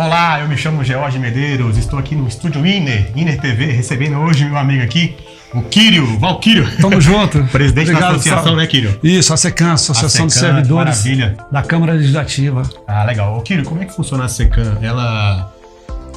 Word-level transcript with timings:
Olá, 0.00 0.40
eu 0.40 0.48
me 0.48 0.56
chamo 0.56 0.82
George 0.82 1.18
Medeiros, 1.18 1.76
estou 1.76 1.98
aqui 1.98 2.14
no 2.14 2.26
estúdio 2.26 2.64
Iner, 2.64 3.12
Iner 3.14 3.38
TV, 3.38 3.66
recebendo 3.66 4.16
hoje 4.16 4.46
meu 4.46 4.56
amigo 4.56 4.82
aqui, 4.82 5.14
o 5.52 5.60
Kírio, 5.60 6.18
Valquírio. 6.18 6.66
Tamo 6.78 6.98
junto. 6.98 7.44
Presidente 7.52 7.90
Obrigado, 7.90 8.12
da 8.12 8.16
associação, 8.16 8.44
Sal. 8.44 8.56
né, 8.56 8.66
Kírio? 8.66 8.98
Isso, 9.02 9.34
a 9.34 9.36
SECAM, 9.36 9.72
Associação 9.72 10.26
de 10.26 10.32
SECAM, 10.32 10.54
Servidores 10.54 11.04
maravilha. 11.04 11.36
da 11.52 11.62
Câmara 11.62 11.92
Legislativa. 11.92 12.62
Ah, 12.88 13.04
legal. 13.04 13.36
Ô, 13.36 13.42
Kírio, 13.42 13.62
como 13.62 13.82
é 13.82 13.84
que 13.84 13.94
funciona 13.94 14.24
a 14.24 14.28
SECAM? 14.28 14.78
Ela. 14.80 15.52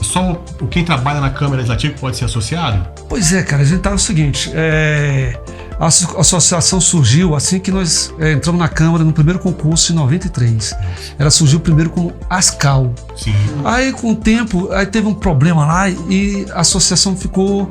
Só 0.02 0.42
o 0.62 0.68
quem 0.68 0.86
trabalha 0.86 1.20
na 1.20 1.30
Câmara 1.30 1.58
Legislativa 1.58 1.94
pode 2.00 2.16
ser 2.16 2.24
associado? 2.24 2.88
Pois 3.10 3.34
é, 3.34 3.44
cara, 3.44 3.64
a 3.64 3.66
gente 3.66 3.82
tá 3.82 3.90
no 3.90 4.00
seguinte, 4.00 4.50
é, 4.54 5.38
a 5.84 5.88
asso- 5.88 6.16
a 6.18 6.22
associação 6.22 6.80
surgiu 6.82 7.36
assim 7.36 7.60
que 7.60 7.72
nós 7.72 8.14
é, 8.20 8.34
entramos 8.34 8.60
na 8.60 8.68
Câmara 8.70 9.04
no 9.04 9.12
primeiro 9.14 9.40
concurso 9.40 9.92
em 9.92 9.96
93. 9.96 10.74
Ela 11.20 11.30
surgiu 11.30 11.60
primeiro 11.60 11.90
como 11.90 12.14
ASCAL. 12.30 12.94
Sim. 13.16 13.34
Aí 13.64 13.92
com 13.92 14.12
o 14.12 14.16
tempo, 14.16 14.72
aí 14.72 14.86
teve 14.86 15.08
um 15.08 15.14
problema 15.14 15.66
lá 15.66 15.90
e 15.90 16.46
a 16.54 16.62
associação 16.62 17.16
ficou 17.16 17.70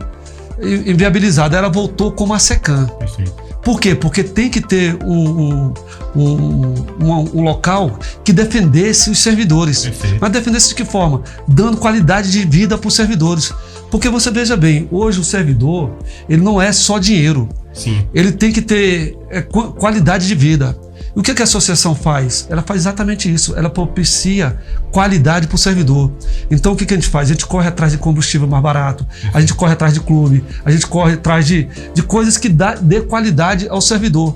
inviabilizada. 0.87 1.57
Ela 1.57 1.69
voltou 1.69 2.13
como 2.13 2.35
a 2.35 2.39
SECAM. 2.39 2.87
Perfeito. 2.99 3.33
Por 3.63 3.81
quê? 3.81 3.95
Porque 3.95 4.25
tem 4.25 4.51
que 4.51 4.61
ter 4.61 4.97
um, 5.05 5.29
um, 5.29 5.75
um- 6.17 6.75
um- 7.01 7.31
um 7.39 7.43
local 7.43 7.97
que 8.25 8.33
defendesse 8.33 9.09
os 9.09 9.19
servidores. 9.21 9.85
Perfeito. 9.85 10.19
Mas 10.21 10.33
defendesse 10.33 10.69
de 10.71 10.75
que 10.75 10.85
forma? 10.85 11.23
Dando 11.47 11.77
qualidade 11.77 12.31
de 12.33 12.45
vida 12.45 12.77
para 12.77 12.89
os 12.89 12.95
servidores. 12.95 13.53
Porque 13.91 14.09
você 14.09 14.31
veja 14.31 14.57
bem, 14.57 14.89
hoje 14.91 15.21
o 15.21 15.25
servidor, 15.25 15.91
ele 16.29 16.43
não 16.43 16.61
é 16.61 16.73
só 16.73 16.99
dinheiro. 16.99 17.49
Sim. 17.73 18.07
Ele 18.15 18.33
tem 18.33 18.53
que 18.53 18.61
ter 18.63 19.17
é, 19.31 19.41
qua- 19.43 19.73
qualidade 19.73 20.27
de 20.27 20.35
vida. 20.35 20.77
E 21.15 21.19
o 21.19 21.23
que, 21.23 21.35
que 21.35 21.43
a 21.43 21.45
associação 21.45 21.95
faz? 21.95 22.47
Ela 22.49 22.63
faz 22.63 22.81
exatamente 22.81 23.33
isso. 23.33 23.55
Ela 23.57 23.69
propicia 23.69 24.59
qualidade 24.91 25.47
para 25.47 25.57
o 25.57 25.59
servidor. 25.59 26.11
Então 26.51 26.73
o 26.73 26.77
que, 26.77 26.87
que 26.87 26.95
a 26.95 26.97
gente 26.97 27.09
faz? 27.09 27.29
A 27.31 27.33
gente 27.35 27.47
corre 27.47 27.69
atrás 27.69 27.93
de 27.93 27.99
combustível 27.99 28.47
mais 28.49 28.63
barato, 28.63 29.07
a 29.33 29.41
gente 29.41 29.53
corre 29.55 29.73
atrás 29.73 29.93
de 29.93 30.01
clube, 30.01 30.45
a 30.65 30.71
gente 30.71 30.87
corre 30.87 31.15
atrás 31.15 31.47
de, 31.47 31.69
de 31.95 32.03
coisas 32.03 32.39
que 32.39 32.49
dá, 32.49 32.75
dê 32.77 33.01
qualidade 33.03 33.69
ao 33.69 33.81
servidor. 33.81 34.35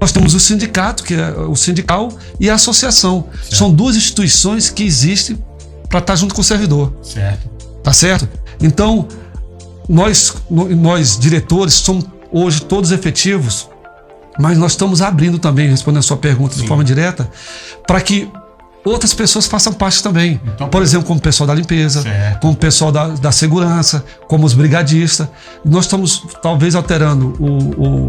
Nós 0.00 0.12
temos 0.12 0.34
o 0.34 0.40
sindicato, 0.40 1.02
que 1.04 1.14
é 1.14 1.30
o 1.30 1.54
sindical, 1.54 2.12
e 2.38 2.50
a 2.50 2.54
associação. 2.54 3.26
São 3.50 3.72
duas 3.72 3.96
instituições 3.96 4.68
que 4.68 4.82
existem 4.82 5.38
para 5.88 6.00
estar 6.00 6.16
junto 6.16 6.34
com 6.34 6.40
o 6.40 6.44
servidor. 6.44 6.92
Certo. 7.02 7.48
Tá 7.82 7.92
certo? 7.92 8.28
Então, 8.60 9.06
nós, 9.88 10.34
nós 10.50 11.16
diretores, 11.18 11.74
somos 11.74 12.04
hoje 12.32 12.62
todos 12.62 12.90
efetivos, 12.92 13.68
mas 14.38 14.58
nós 14.58 14.72
estamos 14.72 15.00
abrindo 15.02 15.38
também, 15.38 15.68
respondendo 15.68 16.00
a 16.00 16.02
sua 16.02 16.16
pergunta 16.16 16.54
Sim. 16.54 16.62
de 16.62 16.68
forma 16.68 16.84
direta, 16.84 17.28
para 17.86 18.00
que 18.00 18.30
outras 18.84 19.12
pessoas 19.14 19.46
façam 19.46 19.72
parte 19.72 20.02
também. 20.02 20.40
Então- 20.54 20.68
Por 20.68 20.82
exemplo, 20.82 21.06
como 21.06 21.18
o 21.18 21.22
pessoal 21.22 21.46
da 21.46 21.54
limpeza, 21.54 22.02
Certo. 22.02 22.40
como 22.40 22.52
o 22.52 22.56
pessoal 22.56 22.92
da, 22.92 23.08
da 23.08 23.32
segurança, 23.32 24.04
como 24.28 24.46
os 24.46 24.54
brigadistas. 24.54 25.26
Nós 25.64 25.86
estamos 25.86 26.22
talvez 26.42 26.74
alterando 26.76 27.34
o, 27.40 28.06
o, 28.06 28.08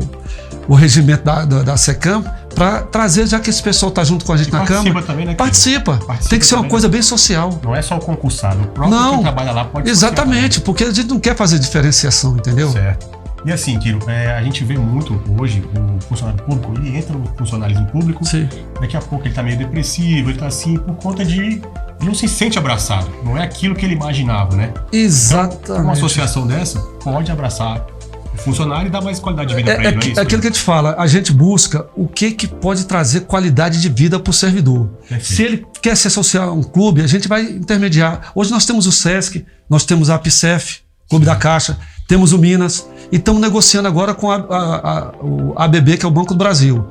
o 0.67 0.75
regimento 0.75 1.23
da, 1.23 1.45
da, 1.45 1.63
da 1.63 1.77
SECAM 1.77 2.23
para 2.53 2.81
trazer, 2.83 3.25
já 3.25 3.39
que 3.39 3.49
esse 3.49 3.61
pessoal 3.63 3.89
está 3.89 4.03
junto 4.03 4.23
com 4.25 4.33
a 4.33 4.37
gente 4.37 4.49
E 4.49 4.51
na 4.51 4.59
participa 4.59 4.83
Câmara, 4.85 5.05
também, 5.05 5.25
né, 5.25 5.33
participa. 5.33 5.97
Participa 6.05 6.29
Tem 6.29 6.39
que 6.39 6.45
ser 6.45 6.53
uma 6.55 6.59
também. 6.61 6.71
coisa 6.71 6.87
bem 6.89 7.01
social. 7.01 7.59
Não 7.63 7.75
é 7.75 7.81
só 7.81 7.95
o 7.97 7.99
concursado, 7.99 8.61
o 8.63 8.67
próprio 8.67 8.95
Não, 8.95 9.13
quem 9.15 9.21
trabalha 9.23 9.51
lá 9.53 9.65
pode 9.65 9.89
Exatamente, 9.89 10.61
porque 10.61 10.83
a 10.83 10.91
gente 10.91 11.07
não 11.07 11.19
quer 11.19 11.35
fazer 11.35 11.57
diferenciação, 11.57 12.35
entendeu? 12.35 12.71
Certo. 12.71 13.16
E 13.47 13.51
assim, 13.53 13.79
Kiro, 13.79 13.99
é, 14.09 14.33
a 14.33 14.43
gente 14.43 14.61
vê 14.65 14.77
muito 14.77 15.23
hoje 15.39 15.63
o 15.73 16.01
funcionário 16.01 16.43
público, 16.43 16.73
ele 16.75 16.97
entra 16.97 17.17
no 17.17 17.25
funcionalismo 17.37 17.85
público, 17.87 18.25
Sim. 18.25 18.49
daqui 18.81 18.97
a 18.97 18.99
pouco 18.99 19.25
ele 19.25 19.33
tá 19.33 19.41
meio 19.41 19.57
depressivo, 19.57 20.29
ele 20.29 20.37
tá 20.37 20.47
assim, 20.47 20.77
por 20.77 20.95
conta 20.97 21.23
de. 21.23 21.39
Ele 21.39 21.61
não 22.01 22.13
se 22.13 22.27
sente 22.27 22.59
abraçado. 22.59 23.09
Não 23.23 23.37
é 23.37 23.43
aquilo 23.43 23.73
que 23.73 23.85
ele 23.85 23.95
imaginava, 23.95 24.53
né? 24.53 24.73
Então, 24.73 24.81
uma 24.91 24.97
Exatamente. 24.97 25.91
associação 25.93 26.45
dessa 26.45 26.77
pode 27.01 27.31
abraçar 27.31 27.87
o 28.33 28.37
funcionário 28.37 28.89
e 28.89 28.91
dar 28.91 28.99
mais 28.99 29.17
qualidade 29.17 29.47
de 29.51 29.55
vida 29.55 29.71
É, 29.71 29.75
pra 29.75 29.83
é, 29.85 29.87
ele, 29.93 30.05
é 30.05 30.09
isso? 30.09 30.19
aquilo 30.19 30.41
que 30.41 30.47
a 30.47 30.51
gente 30.51 30.61
fala, 30.61 30.95
a 30.99 31.07
gente 31.07 31.31
busca 31.31 31.87
o 31.95 32.05
que, 32.05 32.31
que 32.31 32.47
pode 32.47 32.85
trazer 32.85 33.21
qualidade 33.21 33.79
de 33.79 33.87
vida 33.87 34.19
para 34.19 34.29
o 34.29 34.33
servidor. 34.33 34.89
Perfeito. 35.07 35.23
Se 35.25 35.43
ele 35.43 35.65
quer 35.81 35.95
se 35.95 36.05
associar 36.07 36.49
a 36.49 36.51
um 36.51 36.63
clube, 36.63 37.01
a 37.01 37.07
gente 37.07 37.29
vai 37.29 37.43
intermediar. 37.43 38.29
Hoje 38.35 38.51
nós 38.51 38.65
temos 38.65 38.85
o 38.87 38.91
SESC, 38.91 39.45
nós 39.69 39.85
temos 39.85 40.09
a 40.09 40.15
APCEF, 40.15 40.81
Clube 41.09 41.25
da 41.25 41.37
Caixa, 41.37 41.77
temos 42.07 42.31
o 42.33 42.37
Minas, 42.37 42.85
e 43.11 43.17
estamos 43.17 43.41
negociando 43.41 43.87
agora 43.87 44.13
com 44.13 44.29
a, 44.31 44.35
a- 44.35 44.97
a- 44.99 45.11
o 45.21 45.53
ABB, 45.55 45.97
que 45.97 46.05
é 46.05 46.07
o 46.07 46.11
Banco 46.11 46.33
do 46.33 46.37
Brasil. 46.37 46.87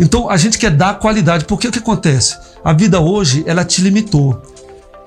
Então 0.00 0.28
a 0.30 0.36
gente 0.36 0.58
quer 0.58 0.70
dar 0.70 0.98
qualidade, 0.98 1.44
porque 1.44 1.68
o 1.68 1.70
que 1.72 1.78
acontece? 1.78 2.36
A 2.64 2.72
vida 2.72 3.00
hoje, 3.00 3.42
ela 3.46 3.64
te 3.64 3.80
limitou. 3.80 4.40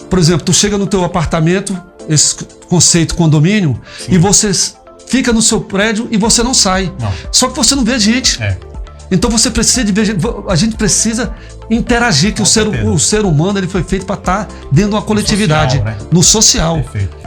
Por 0.10 0.20
exemplo, 0.20 0.46
tu 0.46 0.54
chega 0.54 0.78
no 0.78 0.88
teu 0.88 1.04
apartamento, 1.04 1.76
esse 2.08 2.36
conceito 2.70 3.16
condomínio, 3.16 3.80
e 4.08 4.18
você 4.18 4.52
fica 5.08 5.34
no 5.34 5.42
seu 5.42 5.62
prédio 5.62 6.08
e 6.12 6.18
você 6.18 6.44
não 6.44 6.54
sai. 6.54 6.92
Não. 7.00 7.12
Só 7.32 7.48
que 7.50 7.56
você 7.56 7.76
não 7.76 7.84
vê 7.84 7.98
gente. 8.00 8.42
É. 8.42 8.58
Então 9.12 9.30
você 9.30 9.50
precisa 9.52 9.84
de. 9.84 9.94
A 10.50 10.56
gente 10.56 10.76
precisa 10.76 11.34
interagir, 11.70 12.34
que 12.34 12.42
o 12.42 12.46
ser, 12.46 12.68
o 12.68 12.98
ser 13.00 13.24
humano 13.26 13.60
ele 13.60 13.68
foi 13.68 13.84
feito 13.84 14.06
para 14.06 14.16
estar 14.16 14.48
dentro 14.72 14.90
de 14.92 14.96
uma 14.96 15.02
coletividade, 15.02 15.78
social, 15.78 15.86
né? 15.94 15.98
no 16.12 16.24
social. 16.24 16.84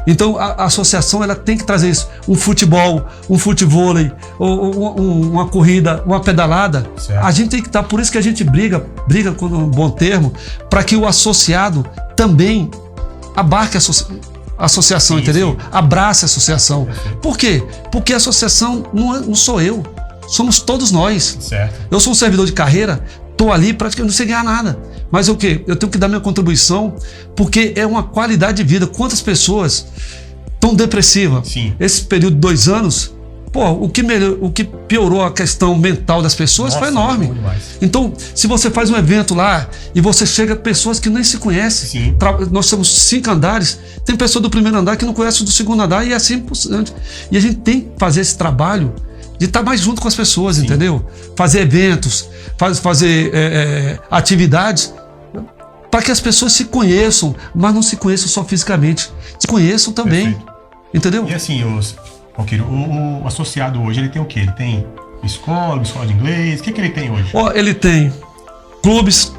Então 0.06 0.38
a, 0.38 0.44
a 0.46 0.64
associação 0.64 1.22
ela 1.22 1.34
tem 1.34 1.56
que 1.56 1.64
trazer 1.64 1.90
isso. 1.90 2.08
Um 2.26 2.34
futebol, 2.34 3.04
um 3.28 3.38
futevôlei, 3.38 4.10
ou 4.38 4.74
um- 5.00 5.30
uma 5.32 5.46
corrida, 5.48 6.02
uma 6.06 6.20
pedalada. 6.20 6.86
Certo. 6.96 7.24
A 7.24 7.30
gente 7.30 7.50
tem 7.50 7.60
que 7.62 7.68
estar. 7.68 7.82
Por 7.82 8.00
isso 8.00 8.10
que 8.10 8.18
a 8.18 8.22
gente 8.22 8.42
briga, 8.42 8.84
briga 9.06 9.32
com 9.32 9.46
um 9.46 9.66
bom 9.68 9.90
termo, 9.90 10.32
para 10.70 10.82
que 10.82 10.96
o 10.96 11.06
associado 11.06 11.84
também 12.16 12.70
abarque 13.36 13.76
a 13.76 13.78
associa- 13.78 14.06
a 14.58 14.64
associação, 14.64 15.16
Sim, 15.16 15.22
entendeu? 15.22 15.50
sim. 15.60 15.66
Abrace 15.70 16.24
a 16.24 16.26
associação. 16.26 16.86
Perfeito. 16.86 17.18
Por 17.18 17.38
quê? 17.38 17.62
Porque 17.92 18.12
a 18.12 18.16
associação 18.16 18.84
não, 18.92 19.14
é- 19.14 19.20
não 19.20 19.34
sou 19.36 19.60
eu, 19.60 19.84
somos 20.28 20.60
todos 20.60 20.92
nós. 20.92 21.38
Certo. 21.40 21.74
Eu 21.90 21.98
sou 21.98 22.12
um 22.12 22.16
servidor 22.16 22.46
de 22.46 22.52
carreira, 22.52 23.02
tô 23.36 23.50
ali 23.50 23.72
praticamente 23.72 24.12
não 24.12 24.16
sei 24.16 24.26
ganhar 24.26 24.44
nada. 24.44 24.78
Mas 25.10 25.28
o 25.28 25.34
quê? 25.36 25.64
Eu 25.66 25.74
tenho 25.74 25.90
que 25.90 25.98
dar 25.98 26.08
minha 26.08 26.20
contribuição 26.20 26.94
porque 27.34 27.72
é 27.76 27.86
uma 27.86 28.02
qualidade 28.02 28.62
de 28.62 28.68
vida. 28.68 28.86
Quantas 28.86 29.20
pessoas 29.20 29.86
estão 30.54 30.74
depressivas? 30.74 31.48
Sim. 31.48 31.72
Esse 31.80 32.02
período 32.02 32.34
de 32.34 32.40
dois 32.40 32.68
anos, 32.68 33.14
pô, 33.50 33.70
o 33.70 33.88
que, 33.88 34.02
melhor, 34.02 34.36
o 34.40 34.50
que 34.50 34.64
piorou 34.64 35.24
a 35.24 35.32
questão 35.32 35.74
mental 35.78 36.20
das 36.20 36.34
pessoas 36.34 36.74
foi 36.74 36.90
Nossa, 36.90 37.06
enorme. 37.06 37.26
bom 37.28 37.34
demais. 37.34 37.62
Então, 37.80 38.12
se 38.34 38.46
você 38.46 38.70
faz 38.70 38.90
um 38.90 38.96
evento 38.96 39.34
lá 39.34 39.66
e 39.94 40.00
você 40.00 40.26
chega 40.26 40.52
a 40.52 40.56
pessoas 40.56 41.00
que 41.00 41.08
nem 41.08 41.24
se 41.24 41.38
conhecem, 41.38 42.14
nós 42.50 42.68
temos 42.68 42.92
cinco 42.94 43.30
andares, 43.30 43.78
tem 44.04 44.14
pessoa 44.14 44.42
do 44.42 44.50
primeiro 44.50 44.76
andar 44.76 44.96
que 44.96 45.06
não 45.06 45.14
conhece 45.14 45.40
o 45.40 45.44
do 45.44 45.50
segundo 45.50 45.82
andar 45.82 46.06
e 46.06 46.12
assim 46.12 46.38
por 46.40 46.54
diante. 46.54 46.92
E 47.30 47.36
a 47.36 47.40
gente 47.40 47.56
tem 47.56 47.80
que 47.80 47.88
fazer 47.96 48.20
esse 48.20 48.36
trabalho 48.36 48.92
de 49.38 49.44
estar 49.46 49.62
mais 49.62 49.80
junto 49.80 50.00
com 50.00 50.08
as 50.08 50.14
pessoas, 50.16 50.56
Sim. 50.56 50.64
entendeu? 50.64 51.04
Fazer 51.36 51.60
eventos, 51.60 52.28
faz- 52.56 52.78
fazer 52.78 53.30
é, 53.32 53.38
é, 53.38 53.98
atividades 54.10 54.92
para 55.90 56.02
que 56.02 56.10
as 56.10 56.20
pessoas 56.20 56.52
se 56.52 56.66
conheçam, 56.66 57.34
mas 57.54 57.72
não 57.74 57.82
se 57.82 57.96
conheçam 57.96 58.28
só 58.28 58.44
fisicamente, 58.44 59.10
se 59.38 59.46
conheçam 59.46 59.92
também, 59.92 60.32
Perfeito. 60.32 60.52
entendeu? 60.92 61.26
E 61.28 61.34
assim, 61.34 61.64
os, 61.64 61.96
o, 62.36 63.22
o 63.22 63.26
associado 63.26 63.80
hoje, 63.82 64.00
ele 64.00 64.08
tem 64.10 64.20
o 64.20 64.24
quê? 64.26 64.40
Ele 64.40 64.52
tem 64.52 64.86
escola, 65.24 65.80
escola 65.82 66.06
de 66.06 66.12
inglês? 66.12 66.60
O 66.60 66.62
que, 66.62 66.72
que 66.72 66.80
ele 66.80 66.90
tem 66.90 67.10
hoje? 67.10 67.30
Ó, 67.32 67.50
ele 67.52 67.72
tem 67.74 68.12
clubes, 68.82 69.32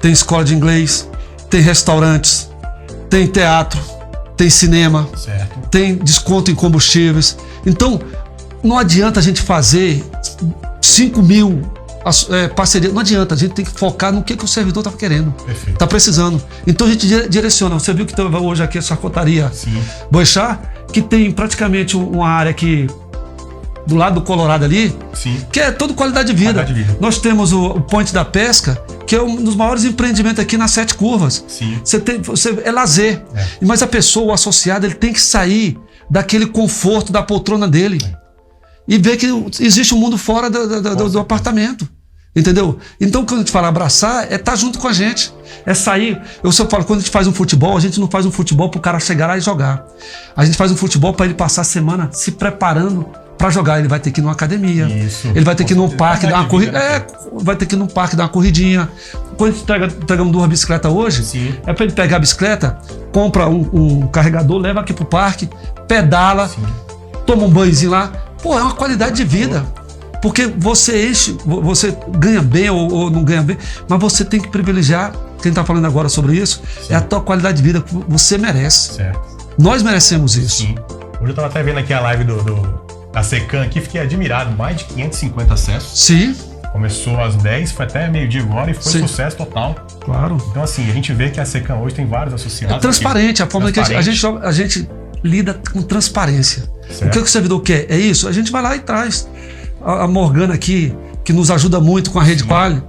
tem 0.00 0.12
escola 0.12 0.44
de 0.44 0.54
inglês, 0.54 1.08
tem 1.48 1.60
restaurantes, 1.60 2.50
tem 3.08 3.26
teatro, 3.26 3.80
tem 4.36 4.50
cinema, 4.50 5.08
Certo. 5.16 5.58
tem 5.70 5.94
desconto 5.96 6.50
em 6.50 6.54
combustíveis. 6.54 7.36
Então, 7.64 7.98
não 8.64 8.78
adianta 8.78 9.20
a 9.20 9.22
gente 9.22 9.40
fazer 9.42 10.04
5 10.80 11.22
mil 11.22 11.62
é, 12.30 12.48
parcerias. 12.48 12.92
Não 12.92 13.00
adianta, 13.00 13.34
a 13.34 13.38
gente 13.38 13.52
tem 13.54 13.64
que 13.64 13.70
focar 13.70 14.12
no 14.12 14.22
que, 14.22 14.36
que 14.36 14.44
o 14.44 14.48
servidor 14.48 14.84
está 14.86 14.96
querendo, 14.96 15.32
está 15.68 15.86
precisando. 15.86 16.42
Então 16.66 16.86
a 16.86 16.90
gente 16.90 17.06
dire- 17.06 17.28
direciona. 17.28 17.78
Você 17.78 17.92
viu 17.92 18.04
que 18.06 18.14
tem 18.14 18.24
hoje 18.24 18.62
aqui 18.62 18.78
a 18.78 18.82
Sim. 19.52 19.82
Boixá, 20.10 20.58
que 20.92 21.00
tem 21.02 21.30
praticamente 21.30 21.96
um- 21.96 22.08
uma 22.10 22.28
área 22.28 22.52
que 22.52 22.86
do 23.86 23.96
lado 23.96 24.14
do 24.14 24.22
Colorado 24.22 24.64
ali, 24.64 24.94
Sim. 25.12 25.36
que 25.52 25.60
é 25.60 25.70
toda 25.70 25.92
qualidade 25.92 26.28
de 26.32 26.34
vida. 26.38 26.54
Qualidade 26.54 26.74
de 26.74 26.82
vida. 26.84 26.98
Nós 27.00 27.18
temos 27.18 27.52
o, 27.52 27.66
o 27.66 27.80
Ponte 27.82 28.14
da 28.14 28.24
Pesca, 28.24 28.76
que 29.06 29.14
é 29.14 29.22
um 29.22 29.36
dos 29.36 29.54
maiores 29.54 29.84
empreendimentos 29.84 30.40
aqui 30.40 30.56
nas 30.56 30.70
Sete 30.70 30.94
Curvas. 30.94 31.44
Sim. 31.46 31.78
Você 31.84 32.00
tem, 32.00 32.20
você, 32.22 32.58
é 32.64 32.72
lazer. 32.72 33.22
É. 33.34 33.46
Mas 33.60 33.82
a 33.82 33.86
pessoa, 33.86 34.28
o 34.28 34.32
associado, 34.32 34.86
ele 34.86 34.94
tem 34.94 35.12
que 35.12 35.20
sair 35.20 35.78
daquele 36.08 36.46
conforto 36.46 37.12
da 37.12 37.22
poltrona 37.22 37.68
dele 37.68 37.98
e 38.86 38.98
ver 38.98 39.16
que 39.16 39.26
existe 39.60 39.94
um 39.94 39.98
mundo 39.98 40.16
fora 40.18 40.48
do, 40.50 40.80
do- 40.82 41.08
do- 41.10 41.18
apartamento. 41.18 41.88
Entendeu? 42.36 42.78
Então, 43.00 43.24
quando 43.24 43.40
a 43.40 43.42
gente 43.42 43.52
fala 43.52 43.68
abraçar, 43.68 44.30
é 44.30 44.34
estar 44.34 44.56
junto 44.56 44.78
com 44.80 44.88
a 44.88 44.92
gente. 44.92 45.32
É 45.64 45.72
sair. 45.72 46.20
Eu 46.42 46.50
sempre 46.50 46.72
falo, 46.72 46.84
quando 46.84 46.98
a 46.98 47.02
gente 47.02 47.12
faz 47.12 47.28
um 47.28 47.32
futebol, 47.32 47.76
a 47.76 47.80
gente 47.80 48.00
não 48.00 48.10
faz 48.10 48.26
um 48.26 48.30
futebol 48.32 48.68
para 48.68 48.78
o 48.78 48.80
cara 48.82 48.98
chegar 48.98 49.28
lá 49.28 49.38
e 49.38 49.40
jogar. 49.40 49.86
A 50.36 50.44
gente 50.44 50.56
faz 50.56 50.72
um 50.72 50.76
futebol 50.76 51.14
para 51.14 51.26
ele 51.26 51.34
passar 51.34 51.60
a 51.62 51.64
semana 51.64 52.08
se 52.12 52.32
preparando 52.32 53.06
para 53.38 53.50
jogar 53.50 53.78
ele 53.78 53.88
vai 53.88 54.00
ter 54.00 54.10
que 54.10 54.20
ir 54.20 54.22
numa 54.22 54.32
academia. 54.32 54.86
Isso. 54.86 55.28
Ele 55.28 55.44
vai 55.44 55.54
ter 55.54 55.64
que 55.64 55.74
ir 55.74 55.76
num 55.76 55.88
parque 55.90 56.26
dar 56.26 56.40
uma 56.40 56.48
corrida. 56.48 56.76
É, 56.78 57.06
vai 57.34 57.54
ter 57.54 57.66
que 57.66 57.74
ir 57.76 57.78
num 57.78 57.86
parque 57.86 58.16
dar 58.16 58.24
uma 58.24 58.28
corridinha. 58.28 58.88
Quando 59.36 59.50
a 59.50 59.54
gente 59.54 59.64
pega, 59.64 59.88
pegamos 59.88 60.32
duas 60.32 60.48
bicicletas 60.48 60.90
hoje, 60.90 61.24
Sim. 61.24 61.54
é 61.66 61.72
para 61.72 61.84
ele 61.84 61.92
pegar 61.92 62.16
a 62.16 62.20
bicicleta, 62.20 62.78
compra 63.12 63.48
um, 63.48 63.68
um 63.72 64.06
carregador, 64.08 64.58
leva 64.58 64.80
aqui 64.80 64.92
pro 64.92 65.04
parque, 65.04 65.48
pedala, 65.86 66.48
Sim. 66.48 66.62
toma 67.26 67.44
um 67.44 67.50
banhozinho 67.50 67.90
lá. 67.92 68.10
Pô, 68.44 68.56
é 68.58 68.62
uma 68.62 68.74
qualidade 68.74 69.16
de 69.16 69.24
vida. 69.24 69.64
Porque 70.22 70.46
você 70.46 71.08
enche, 71.10 71.36
vo- 71.44 71.60
você 71.62 71.96
ganha 72.18 72.40
bem 72.40 72.70
ou, 72.70 72.92
ou 72.92 73.10
não 73.10 73.24
ganha 73.24 73.42
bem, 73.42 73.58
mas 73.88 73.98
você 74.00 74.24
tem 74.24 74.38
que 74.40 74.48
privilegiar, 74.48 75.12
quem 75.42 75.48
está 75.50 75.64
falando 75.64 75.86
agora 75.86 76.08
sobre 76.08 76.36
isso, 76.36 76.62
é 76.88 76.94
a 76.94 77.00
tua 77.00 77.20
qualidade 77.20 77.56
de 77.56 77.62
vida 77.62 77.80
que 77.80 77.94
você 78.08 78.38
merece. 78.38 78.94
Certo. 78.94 79.20
Nós 79.58 79.82
merecemos 79.82 80.36
isso. 80.36 80.56
Sim. 80.62 80.74
Hoje 81.20 81.30
eu 81.32 81.34
tava 81.34 81.48
até 81.48 81.62
vendo 81.62 81.78
aqui 81.78 81.92
a 81.92 82.00
live 82.00 82.24
do, 82.24 82.42
do- 82.42 82.84
da 83.12 83.22
Secan 83.22 83.62
aqui, 83.62 83.80
fiquei 83.80 84.00
admirado. 84.00 84.50
Mais 84.56 84.76
de 84.78 84.84
550 84.84 85.54
acessos. 85.54 85.98
Sim, 86.04 86.34
Começou 86.72 87.20
às 87.22 87.36
10, 87.36 87.70
foi 87.70 87.84
até 87.86 88.08
meio-dia 88.08 88.42
agora 88.42 88.68
e 88.70 88.74
foi 88.74 88.82
Sim. 88.92 89.06
sucesso 89.06 89.36
total. 89.36 89.76
claro. 90.04 90.36
Então, 90.50 90.60
assim, 90.60 90.90
a 90.90 90.92
gente 90.92 91.12
vê 91.12 91.30
que 91.30 91.38
a 91.38 91.44
Secan 91.44 91.76
hoje 91.76 91.94
tem 91.94 92.04
vários 92.04 92.34
associados. 92.34 92.76
É 92.76 92.80
transparente, 92.80 93.42
a 93.44 93.46
forma 93.46 93.70
que 93.70 93.78
a 93.78 93.84
gente, 93.84 93.94
a 93.94 94.02
Transparente. 94.02 94.20
gente, 94.20 94.44
a 94.44 94.50
gente 94.52 94.90
lida 95.24 95.58
com 95.72 95.82
transparência. 95.82 96.70
Certo. 96.88 97.06
O 97.06 97.10
que, 97.10 97.18
que 97.18 97.24
o 97.24 97.30
servidor 97.30 97.60
quer? 97.62 97.86
É 97.88 97.96
isso? 97.96 98.28
A 98.28 98.32
gente 98.32 98.52
vai 98.52 98.62
lá 98.62 98.76
e 98.76 98.80
traz. 98.80 99.26
A, 99.82 100.04
a 100.04 100.08
Morgana 100.08 100.54
aqui, 100.54 100.94
que 101.24 101.32
nos 101.32 101.50
ajuda 101.50 101.80
muito 101.80 102.10
com 102.10 102.20
a 102.20 102.22
rede 102.22 102.42
Sim. 102.42 102.48
Quali. 102.48 102.82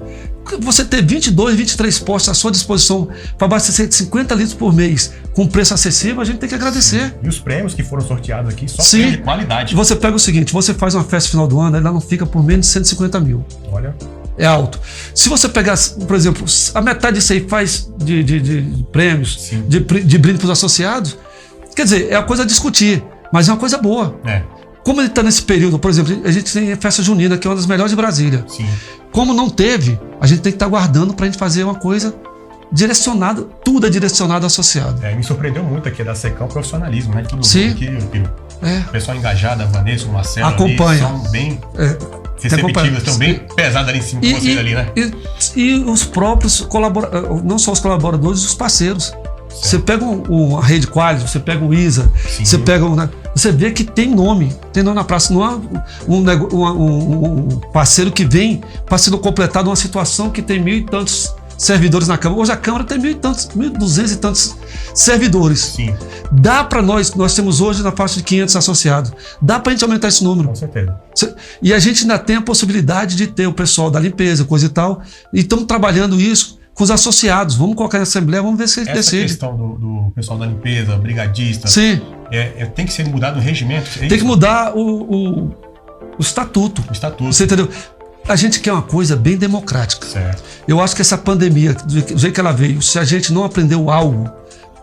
Você 0.59 0.85
ter 0.85 1.03
22, 1.03 1.55
23 1.55 1.97
postos 1.99 2.29
à 2.29 2.33
sua 2.35 2.51
disposição 2.51 3.07
para 3.35 3.45
abastecer 3.47 3.91
50 3.91 4.35
litros 4.35 4.53
por 4.53 4.71
mês 4.71 5.11
com 5.33 5.47
preço 5.47 5.73
acessível, 5.73 6.21
a 6.21 6.25
gente 6.25 6.37
tem 6.37 6.47
que 6.47 6.53
agradecer. 6.53 7.15
E 7.23 7.27
os 7.27 7.39
prêmios 7.39 7.73
que 7.73 7.81
foram 7.83 8.05
sorteados 8.05 8.53
aqui, 8.53 8.69
só 8.69 8.83
Sim. 8.83 9.09
de 9.11 9.17
qualidade. 9.19 9.73
Você 9.73 9.95
pega 9.95 10.15
o 10.15 10.19
seguinte: 10.19 10.53
você 10.53 10.71
faz 10.73 10.93
uma 10.93 11.03
festa 11.03 11.31
final 11.31 11.47
do 11.47 11.59
ano, 11.59 11.77
ela 11.77 11.91
não 11.91 11.99
fica 11.99 12.27
por 12.27 12.43
menos 12.43 12.67
de 12.67 12.71
150 12.73 13.19
mil. 13.21 13.43
Olha, 13.71 13.95
É 14.37 14.45
alto. 14.45 14.79
Se 15.15 15.29
você 15.29 15.49
pegar, 15.49 15.75
por 16.07 16.15
exemplo, 16.15 16.45
a 16.75 16.81
metade 16.81 17.15
disso 17.17 17.33
aí 17.33 17.47
faz 17.49 17.89
de, 17.97 18.21
de- 18.23 18.39
de 18.41 18.83
prêmios, 18.91 19.47
Sim. 19.49 19.63
de, 19.67 19.79
de 19.79 20.17
brinde 20.19 20.37
para 20.37 20.45
os 20.45 20.51
associados, 20.51 21.17
quer 21.75 21.83
dizer, 21.83 22.11
é 22.11 22.17
uma 22.17 22.25
coisa 22.25 22.43
a 22.43 22.45
discutir, 22.45 23.03
mas 23.31 23.47
é 23.49 23.51
uma 23.51 23.57
coisa 23.59 23.77
boa. 23.77 24.19
é, 24.25 24.41
Como 24.83 25.01
ele 25.01 25.07
está 25.09 25.21
nesse 25.23 25.41
período, 25.41 25.77
por 25.79 25.89
exemplo, 25.89 26.21
a 26.23 26.31
gente 26.31 26.51
tem 26.53 26.71
a 26.73 26.77
festa 26.77 27.01
junina, 27.03 27.37
que 27.37 27.47
é 27.47 27.49
uma 27.49 27.55
das 27.55 27.65
melhores 27.65 27.91
de 27.91 27.95
Brasília. 27.95 28.43
sim. 28.47 28.65
Como 29.11 29.33
não 29.33 29.49
teve, 29.49 29.97
a 30.19 30.27
gente 30.27 30.41
tem 30.41 30.51
que 30.51 30.57
estar 30.57 30.67
guardando 30.67 31.13
para 31.13 31.25
a 31.25 31.29
gente 31.29 31.39
fazer 31.39 31.63
uma 31.63 31.75
coisa 31.75 32.13
direcionada, 32.71 33.43
tudo 33.63 33.87
é 33.87 33.89
direcionado 33.89 34.45
associado. 34.45 35.03
É, 35.05 35.15
me 35.15 35.23
surpreendeu 35.23 35.63
muito 35.63 35.87
aqui 35.87 36.03
da 36.03 36.13
Secan 36.15 36.45
o 36.45 36.47
profissionalismo, 36.47 37.13
né? 37.15 37.21
Tudo 37.23 37.45
Sim. 37.45 37.69
aqui, 37.69 37.87
o 37.87 38.65
É, 38.65 38.79
pessoal 38.91 39.15
engajado, 39.17 39.63
a 39.63 39.65
Vanessa, 39.65 40.05
o 40.07 40.11
Marcelo, 40.11 40.47
Acompanha. 40.47 41.07
Ali, 41.07 41.19
são 41.21 41.31
bem 41.31 41.59
é. 41.77 41.97
receptivos, 42.41 42.97
estão 42.97 43.17
bem 43.17 43.39
pesados 43.55 43.89
ali 43.89 43.99
em 43.99 44.01
cima 44.01 44.21
com 44.21 44.27
vocês 44.27 44.57
ali, 44.57 44.75
né? 44.75 44.87
e- 44.95 45.13
e 45.55 45.75
os 45.85 46.03
próprios 46.03 46.61
colaboradores, 46.61 47.43
não 47.43 47.57
só 47.57 47.71
os 47.71 47.79
colaboradores, 47.79 48.43
os 48.43 48.53
parceiros. 48.53 49.13
Você 49.61 49.79
pega 49.79 50.03
um- 50.05 50.57
a 50.57 50.61
rede 50.61 50.87
Qualis, 50.87 51.23
você 51.23 51.39
pega 51.39 51.63
o 51.63 51.73
ISA, 51.73 52.11
Sim. 52.29 52.45
você 52.45 52.57
pega 52.57 52.85
um, 52.85 52.95
né, 52.95 53.09
você 53.35 53.51
vê 53.51 53.71
que 53.71 53.83
tem 53.83 54.13
nome, 54.13 54.53
tem 54.71 54.83
nome 54.83 54.95
na 54.95 55.03
praça. 55.03 55.33
Não 55.33 55.43
há 55.43 55.55
um, 56.07 56.23
um- 56.25 57.25
um- 57.25 57.47
parceiro 57.73 58.11
que 58.11 58.25
vem 58.25 58.61
para 58.85 58.97
ser 58.97 59.11
completado 59.17 59.69
uma 59.69 59.75
situação 59.75 60.29
que 60.29 60.41
tem 60.41 60.61
mil 60.61 60.75
e 60.77 60.83
tantos 60.85 61.33
servidores 61.57 62.07
na 62.09 62.17
Câmara. 62.17 62.41
Hoje 62.41 62.51
a 62.51 62.57
Câmara 62.57 62.83
tem 62.83 62.99
mil 62.99 63.11
e 63.11 63.15
tantos, 63.15 63.47
mil 63.55 63.67
e 63.69 63.71
duzentos 63.71 64.11
e 64.11 64.17
tantos 64.17 64.55
servidores. 64.93 65.59
Sim, 65.59 65.93
Dá 66.31 66.63
para 66.63 66.81
nós, 66.81 67.13
nós 67.15 67.33
temos 67.35 67.61
hoje 67.61 67.81
na 67.83 67.91
faixa 67.91 68.15
de 68.15 68.23
500 68.23 68.55
associados. 68.57 69.11
Dá 69.41 69.59
para 69.59 69.71
a 69.71 69.75
gente 69.75 69.83
aumentar 69.85 70.07
esse 70.09 70.23
número. 70.23 70.49
com 70.49 70.55
certeza. 70.55 70.97
E 71.61 71.73
a 71.73 71.79
gente 71.79 72.01
ainda 72.01 72.17
tem 72.19 72.35
a 72.37 72.41
possibilidade 72.41 73.15
de 73.15 73.27
ter 73.27 73.47
o 73.47 73.53
pessoal 73.53 73.89
da 73.89 73.99
limpeza, 73.99 74.43
coisa 74.43 74.65
e 74.65 74.69
tal. 74.69 75.01
E 75.31 75.39
estamos 75.41 75.65
trabalhando 75.65 76.19
isso 76.19 76.57
com 76.75 76.83
os 76.83 76.91
associados. 76.91 77.55
Vamos 77.55 77.75
colocar 77.75 77.97
na 77.97 78.03
Assembleia, 78.03 78.43
vamos 78.43 78.59
ver 78.59 78.67
se 78.67 78.81
eles 78.81 78.89
Essa 78.89 78.97
decidem. 78.99 79.25
questão 79.25 79.55
do, 79.57 79.67
do 79.79 80.11
pessoal 80.13 80.37
da 80.37 80.45
limpeza, 80.45 80.95
brigadista, 80.97 81.67
Sim, 81.67 81.99
é, 82.31 82.53
é- 82.57 82.65
tem 82.67 82.85
que 82.85 82.93
ser 82.93 83.07
mudado 83.07 83.37
o 83.37 83.41
regimento. 83.41 83.89
é 83.95 83.99
tem 84.01 84.09
que 84.09 84.15
isso? 84.17 84.25
mudar 84.25 84.75
o, 84.75 84.79
o, 84.79 85.43
o 85.47 86.21
estatuto. 86.21 86.83
o 86.87 86.91
estatuto. 86.93 87.33
Você 87.33 87.45
entendeu? 87.45 87.67
A 88.27 88.35
gente 88.35 88.59
quer 88.59 88.71
uma 88.73 88.81
coisa 88.81 89.15
bem 89.15 89.37
democrática. 89.37 90.05
Certo. 90.05 90.43
Eu 90.67 90.81
acho 90.81 90.95
que 90.95 91.01
essa 91.01 91.17
pandemia, 91.17 91.73
do 91.73 92.17
jeito 92.19 92.33
que 92.33 92.39
ela 92.39 92.51
veio, 92.51 92.81
se 92.81 92.99
a 92.99 93.03
gente 93.03 93.31
não 93.31 93.43
aprendeu 93.43 93.89
algo 93.89 94.29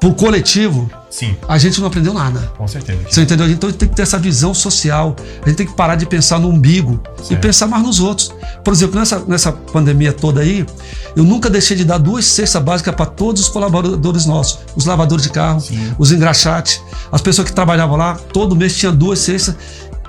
por 0.03 0.15
coletivo, 0.15 0.91
Sim, 1.09 1.37
a 1.47 1.57
gente 1.59 1.81
não 1.81 1.87
aprendeu 1.87 2.13
nada. 2.13 2.53
com 2.59 2.67
certeza. 2.67 2.99
Você 3.09 3.23
entendeu? 3.23 3.49
Então 3.49 3.69
a 3.69 3.71
gente 3.71 3.79
tem 3.79 3.89
que 3.89 3.95
ter 3.95 4.03
essa 4.03 4.19
visão 4.19 4.53
social. 4.53 5.15
A 5.45 5.49
gente 5.49 5.59
tem 5.59 5.67
que 5.67 5.75
parar 5.75 5.95
de 5.95 6.05
pensar 6.07 6.41
no 6.41 6.49
umbigo 6.49 7.01
e 7.21 7.27
Certo. 7.27 7.41
pensar 7.41 7.69
mais 7.69 7.85
nos 7.85 8.01
outros. 8.01 8.35
Por 8.65 8.73
exemplo, 8.73 8.99
nessa, 8.99 9.21
nessa 9.29 9.53
pandemia 9.53 10.13
toda 10.13 10.41
aí, 10.41 10.67
eu 11.15 11.23
nunca 11.23 11.49
deixei 11.49 11.77
de 11.77 11.85
dar 11.85 11.99
duas 11.99 12.25
cestas 12.25 12.61
básicas 12.61 12.95
para 12.97 13.07
todos 13.07 13.43
os 13.43 13.49
colaboradores 13.49 14.27
nossos. 14.27 14.59
Os 14.75 14.87
lavadores 14.87 15.23
de 15.23 15.31
carro, 15.31 15.61
Sim. 15.61 15.95
os 15.97 16.11
engraxates, 16.11 16.81
as 17.13 17.21
pessoas 17.21 17.47
que 17.49 17.55
trabalhavam 17.55 17.97
lá, 17.97 18.17
todo 18.33 18.57
mês 18.57 18.77
tinha 18.77 18.91
duas 18.91 19.21
cestas 19.21 19.55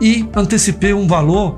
e 0.01 0.27
antecipei 0.35 0.91
um 0.91 1.07
valor. 1.07 1.55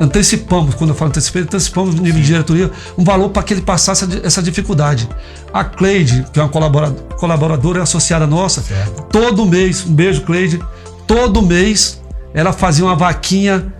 Antecipamos, 0.00 0.74
quando 0.74 0.90
eu 0.90 0.96
falo 0.96 1.10
antecipei, 1.10 1.42
antecipamos 1.42 1.94
no 1.94 2.02
nível 2.02 2.20
de 2.20 2.26
diretoria, 2.26 2.70
um 2.96 3.04
valor 3.04 3.28
para 3.28 3.42
que 3.42 3.52
ele 3.52 3.60
passasse 3.60 4.06
essa- 4.24 4.40
dificuldade. 4.42 5.06
A 5.52 5.62
Cleide, 5.62 6.24
que 6.32 6.40
é 6.40 6.42
uma 6.42 6.48
colabora- 6.48 6.90
colaboradora 7.18 7.82
associada 7.82 8.26
nossa, 8.26 8.62
Certo. 8.62 9.02
todo 9.10 9.44
mês, 9.44 9.84
um 9.86 9.92
beijo, 9.92 10.22
Cleide, 10.22 10.58
todo 11.06 11.42
mês 11.42 12.00
ela 12.32 12.52
fazia 12.52 12.84
uma 12.84 12.96
vaquinha 12.96 13.72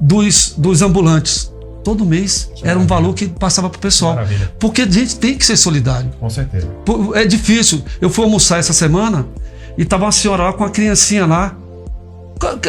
dos, 0.00 0.54
dos 0.56 0.80
ambulantes. 0.80 1.52
Todo 1.84 2.04
mês 2.06 2.50
era 2.62 2.78
um 2.78 2.82
maravilha. 2.82 2.86
valor 2.88 3.14
que 3.14 3.26
passava 3.28 3.68
para 3.68 3.76
o 3.76 3.80
pessoal. 3.80 4.18
Porque 4.58 4.82
a 4.82 4.90
gente 4.90 5.16
tem 5.16 5.36
que 5.36 5.44
ser 5.44 5.56
solidário. 5.56 6.10
Com 6.18 6.28
certeza. 6.30 6.68
É 7.14 7.24
difícil. 7.26 7.82
Eu 8.00 8.08
fui 8.10 8.24
almoçar 8.24 8.58
essa 8.58 8.72
semana 8.72 9.26
e 9.78 9.84
tava 9.84 10.04
uma 10.06 10.12
senhora 10.12 10.44
lá 10.44 10.52
com 10.52 10.64
uma 10.64 10.70
criancinha 10.70 11.26
lá. 11.26 11.54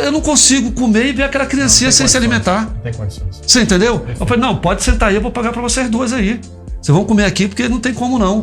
Eu 0.01 0.11
não 0.11 0.21
consigo 0.21 0.71
comer 0.71 1.07
e 1.07 1.11
ver 1.13 1.23
aquela 1.23 1.45
criancinha 1.45 1.91
sem 1.91 2.07
se 2.07 2.15
alimentar. 2.15 2.61
Não 2.75 2.81
tem 2.81 2.93
condições. 2.93 3.41
Você 3.45 3.61
entendeu? 3.61 4.05
Eu 4.19 4.25
falei, 4.25 4.41
não, 4.41 4.55
pode 4.55 4.81
sentar 4.83 5.09
aí, 5.09 5.15
eu 5.15 5.21
vou 5.21 5.31
pagar 5.31 5.51
para 5.51 5.61
vocês 5.61 5.89
duas 5.89 6.13
aí. 6.13 6.39
Vocês 6.81 6.95
vão 6.95 7.03
comer 7.03 7.25
aqui 7.25 7.47
porque 7.47 7.67
não 7.67 7.79
tem 7.79 7.93
como 7.93 8.17
não. 8.17 8.41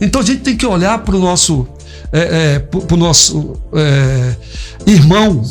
Então 0.00 0.20
a 0.20 0.24
gente 0.24 0.42
tem 0.42 0.56
que 0.56 0.64
olhar 0.66 0.98
para 0.98 1.16
o 1.16 1.18
nosso, 1.18 1.66
é, 2.12 2.54
é, 2.54 2.58
pro- 2.60 2.96
nosso 2.96 3.54
é, 3.72 4.36
irmão, 4.86 5.42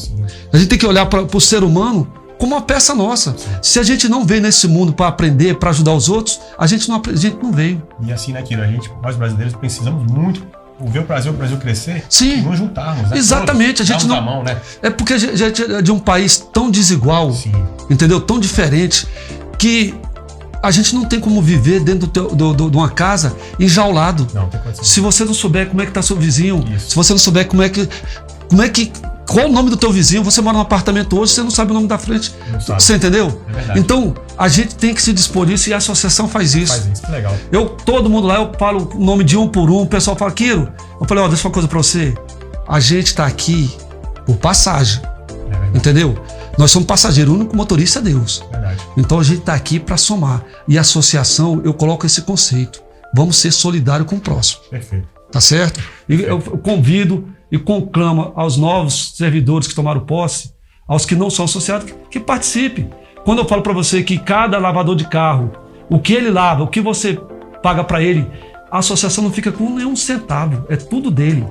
a 0.53 0.57
gente 0.57 0.69
tem 0.69 0.77
que 0.77 0.85
olhar 0.85 1.05
para 1.07 1.21
o 1.35 1.41
ser 1.41 1.63
humano 1.63 2.11
como 2.37 2.55
uma 2.55 2.61
peça 2.61 2.93
nossa. 2.95 3.35
Se 3.61 3.79
a 3.79 3.83
gente 3.83 4.07
não 4.09 4.25
veio 4.25 4.41
nesse 4.41 4.67
mundo 4.67 4.93
para 4.93 5.07
aprender, 5.07 5.55
para 5.55 5.69
ajudar 5.69 5.93
os 5.93 6.07
outros, 6.09 6.39
a 6.57 6.65
gente 6.67 6.87
não, 6.89 7.01
a 7.05 7.15
gente 7.15 7.37
não 7.41 7.51
veio. 7.51 7.81
E 8.05 8.11
assim, 8.11 8.31
né, 8.33 8.41
Kiro? 8.41 8.61
A 8.61 8.67
gente, 8.67 8.89
nós 9.01 9.15
brasileiros, 9.15 9.53
precisamos 9.55 10.09
muito 10.11 10.45
ver 10.81 10.99
o 10.99 11.03
Brasil, 11.05 11.31
o 11.31 11.35
Brasil 11.35 11.57
crescer 11.57 12.03
Sim. 12.09 12.41
nos 12.41 12.57
juntarmos, 12.57 13.09
né? 13.09 13.17
Exatamente, 13.17 13.77
Todos, 13.77 13.89
a 13.91 13.93
gente 13.93 14.07
não- 14.07 14.17
a 14.17 14.21
mão, 14.21 14.43
né? 14.43 14.57
É 14.81 14.89
porque 14.89 15.13
a 15.13 15.17
gente 15.17 15.63
é 15.63 15.81
de 15.81 15.91
um 15.91 15.99
país 15.99 16.37
tão 16.53 16.69
desigual, 16.69 17.31
Sim. 17.33 17.53
entendeu? 17.89 18.19
Tão 18.19 18.39
diferente, 18.39 19.07
que 19.57 19.93
a 20.61 20.71
gente 20.71 20.95
não 20.95 21.03
tem 21.05 21.19
como 21.19 21.41
viver 21.41 21.79
dentro 21.81 22.01
do 22.01 22.07
teu- 22.07 22.35
do- 22.35 22.53
do- 22.53 22.69
de 22.69 22.77
uma 22.77 22.89
casa 22.89 23.35
enjaulado. 23.59 24.27
Não, 24.33 24.47
tem. 24.47 24.59
Se 24.81 24.99
você 24.99 25.23
não 25.25 25.33
souber 25.33 25.67
como 25.67 25.81
é 25.81 25.85
que 25.85 25.91
tá 25.91 26.01
seu 26.01 26.15
vizinho, 26.15 26.63
Isso. 26.75 26.89
se 26.91 26.95
você 26.95 27.11
não 27.13 27.19
souber 27.19 27.47
como 27.47 27.61
é 27.61 27.69
que. 27.69 27.87
Como 28.49 28.61
é 28.61 28.69
que. 28.69 28.91
Qual 29.27 29.47
o 29.47 29.51
nome 29.51 29.69
do 29.69 29.77
teu 29.77 29.91
vizinho? 29.91 30.23
Você 30.23 30.41
mora 30.41 30.55
num 30.57 30.61
apartamento 30.61 31.17
hoje, 31.17 31.33
você 31.33 31.41
não 31.43 31.49
sabe 31.49 31.71
o 31.71 31.73
nome 31.73 31.87
da 31.87 31.97
frente. 31.97 32.33
Você 32.67 32.95
entendeu? 32.95 33.41
É. 33.73 33.79
Então, 33.79 34.13
a 34.37 34.47
gente 34.47 34.75
tem 34.75 34.93
que 34.93 35.01
se 35.01 35.13
dispor 35.13 35.49
isso 35.49 35.69
e 35.69 35.73
a 35.73 35.77
associação 35.77 36.27
faz 36.27 36.53
isso. 36.55 36.73
Faz 36.73 36.85
isso, 36.87 37.01
que 37.01 37.11
legal. 37.11 37.35
Eu, 37.51 37.69
todo 37.69 38.09
mundo 38.09 38.27
lá, 38.27 38.35
eu 38.35 38.51
falo 38.59 38.89
o 38.93 39.03
nome 39.03 39.23
de 39.23 39.37
um 39.37 39.47
por 39.47 39.69
um, 39.71 39.81
o 39.81 39.87
pessoal 39.87 40.15
fala, 40.17 40.31
Quiro, 40.31 40.71
eu 40.99 41.07
falei, 41.07 41.23
ó, 41.23 41.27
deixa 41.27 41.47
uma 41.47 41.53
coisa 41.53 41.67
pra 41.67 41.77
você. 41.77 42.13
A 42.67 42.79
gente 42.79 43.13
tá 43.15 43.25
aqui 43.25 43.75
por 44.25 44.35
passagem, 44.37 45.01
É 45.73 45.77
entendeu? 45.77 46.17
Nós 46.57 46.69
somos 46.71 46.85
passageiros, 46.87 47.33
o 47.33 47.35
único 47.37 47.55
motorista 47.55 47.99
é 47.99 48.01
Deus. 48.03 48.43
verdade. 48.51 48.81
Então 48.95 49.19
a 49.19 49.23
gente 49.23 49.41
tá 49.41 49.53
aqui 49.53 49.79
para 49.79 49.97
somar. 49.97 50.43
E 50.67 50.77
a 50.77 50.81
associação, 50.81 51.61
eu 51.65 51.73
coloco 51.73 52.05
esse 52.05 52.21
conceito. 52.21 52.81
Vamos 53.15 53.37
ser 53.37 53.51
solidários 53.51 54.07
com 54.07 54.15
o 54.17 54.19
próximo. 54.19 54.61
Perfeito. 54.69 55.07
Tá 55.31 55.41
certo? 55.41 55.79
E 56.07 56.21
eu 56.21 56.39
convido 56.39 57.27
e 57.53 57.59
conclamo 57.59 58.33
aos 58.35 58.57
novos 58.57 59.13
servidores 59.15 59.67
que 59.67 59.75
tomaram 59.75 60.01
posse, 60.01 60.51
aos 60.87 61.05
que 61.05 61.15
não 61.15 61.29
são 61.29 61.45
associados, 61.45 61.85
que, 61.85 61.93
que 62.09 62.19
participem. 62.19 62.89
Quando 63.23 63.43
eu 63.43 63.45
falo 63.45 63.61
para 63.61 63.71
você 63.71 64.01
que 64.01 64.17
cada 64.17 64.57
lavador 64.57 64.95
de 64.95 65.07
carro, 65.07 65.51
o 65.87 65.99
que 65.99 66.13
ele 66.13 66.31
lava, 66.31 66.63
o 66.63 66.67
que 66.67 66.81
você 66.81 67.15
paga 67.61 67.83
para 67.83 68.01
ele, 68.01 68.27
a 68.71 68.79
associação 68.79 69.23
não 69.23 69.31
fica 69.31 69.51
com 69.51 69.69
nenhum 69.69 69.95
centavo, 69.95 70.65
é 70.67 70.75
tudo 70.75 71.11
dele. 71.11 71.45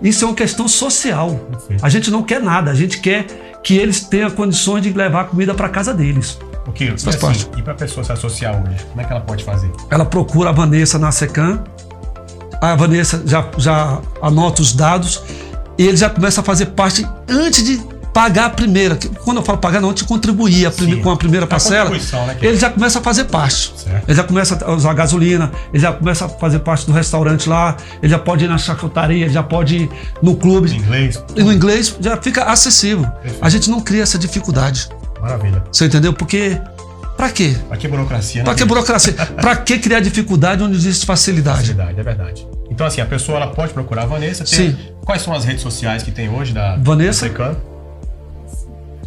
Isso 0.00 0.24
é 0.24 0.28
uma 0.28 0.34
questão 0.34 0.66
social. 0.66 1.38
A 1.82 1.90
gente 1.90 2.10
não 2.10 2.22
quer 2.22 2.40
nada, 2.40 2.70
a 2.70 2.74
gente 2.74 2.98
quer 2.98 3.26
que 3.62 3.76
eles 3.76 4.00
tenham 4.00 4.30
condições 4.30 4.80
de 4.80 4.90
levar 4.90 5.24
comida 5.24 5.52
para 5.52 5.68
casa 5.68 5.92
deles. 5.92 6.38
O 6.66 6.72
Kiro, 6.72 6.94
e, 6.94 6.98
Faz 6.98 7.08
assim, 7.08 7.26
parte. 7.26 7.48
e 7.58 7.62
pra 7.62 7.74
pessoa 7.74 8.02
se 8.02 8.10
associar 8.10 8.54
hoje, 8.54 8.86
como 8.86 9.02
é 9.02 9.04
que 9.04 9.12
ela 9.12 9.20
pode 9.20 9.44
fazer? 9.44 9.70
ela 9.90 10.06
procura 10.06 10.48
a 10.48 10.52
Vanessa 10.52 10.98
na 10.98 11.12
SECAM, 11.12 11.62
a 12.58 12.74
Vanessa 12.74 13.22
já, 13.26 13.44
já 13.58 14.00
anota 14.22 14.62
os 14.62 14.72
dados 14.72 15.22
e 15.78 15.86
ele 15.86 15.96
já 15.96 16.08
começa 16.10 16.40
a 16.40 16.44
fazer 16.44 16.66
parte 16.66 17.06
antes 17.28 17.64
de 17.64 17.80
pagar 18.12 18.44
a 18.46 18.50
primeira. 18.50 18.94
Quando 19.24 19.38
eu 19.38 19.42
falo 19.42 19.56
pagar, 19.56 19.80
não, 19.80 19.92
te 19.94 20.04
contribuir 20.04 20.66
a 20.66 20.70
prime- 20.70 21.00
com 21.00 21.10
a 21.10 21.16
primeira 21.16 21.46
A 21.46 21.48
parcela, 21.48 21.86
contribuição, 21.90 22.26
né, 22.26 22.36
ele 22.42 22.58
já 22.58 22.68
começa 22.68 22.98
a 22.98 23.02
fazer 23.02 23.24
parte. 23.24 23.72
Certo. 23.74 24.04
Ele 24.06 24.14
já 24.16 24.22
começa 24.24 24.64
a 24.64 24.72
usar 24.74 24.92
gasolina, 24.92 25.50
ele 25.72 25.82
já 25.82 25.92
começa 25.94 26.26
a 26.26 26.28
fazer 26.28 26.58
parte 26.58 26.84
do 26.84 26.92
restaurante 26.92 27.48
lá, 27.48 27.74
ele 28.02 28.10
já 28.10 28.18
pode 28.18 28.44
ir 28.44 28.48
na 28.48 28.58
chacutaria, 28.58 29.24
ele 29.24 29.32
já 29.32 29.42
pode 29.42 29.76
ir 29.76 29.90
no 30.22 30.36
clube. 30.36 30.70
Em 30.72 30.76
inglês. 30.76 31.22
E 31.34 31.42
no 31.42 31.50
inglês 31.52 31.96
já 32.00 32.16
fica 32.18 32.44
acessível. 32.44 33.06
A 33.40 33.48
gente 33.48 33.70
não 33.70 33.80
cria 33.80 34.02
essa 34.02 34.18
dificuldade. 34.18 34.88
Maravilha. 35.20 35.64
Você 35.72 35.86
entendeu? 35.86 36.12
Porque. 36.12 36.60
Pra 37.16 37.30
quê? 37.30 37.56
Pra 37.68 37.76
que 37.76 37.86
burocracia, 37.88 38.40
né? 38.40 38.44
Pra 38.44 38.54
que 38.54 38.64
burocracia? 38.64 39.12
pra 39.40 39.54
que 39.54 39.78
criar 39.78 40.00
dificuldade 40.00 40.62
onde 40.62 40.74
existe 40.76 41.06
facilidade? 41.06 41.58
Facilidade, 41.60 41.98
é 42.00 42.02
verdade. 42.02 42.46
Então, 42.68 42.86
assim, 42.86 43.00
a 43.00 43.06
pessoa 43.06 43.36
ela 43.38 43.46
pode 43.48 43.72
procurar 43.72 44.02
a 44.02 44.06
Vanessa. 44.06 44.44
Tem, 44.44 44.70
Sim. 44.70 44.78
Quais 45.04 45.22
são 45.22 45.34
as 45.34 45.44
redes 45.44 45.62
sociais 45.62 46.02
que 46.02 46.10
tem 46.10 46.28
hoje 46.28 46.52
da 46.52 46.76
Vanessa? 46.76 47.26
da 47.26 47.32
Secan? 47.32 47.56